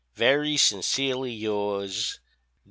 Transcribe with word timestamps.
Very 0.15 0.57
sincerely 0.57 1.31
yours, 1.31 2.13
D. 2.13 2.19